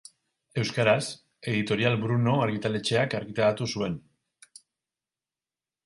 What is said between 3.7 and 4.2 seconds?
zuen.